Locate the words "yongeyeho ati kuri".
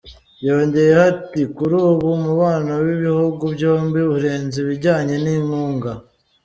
0.47-1.75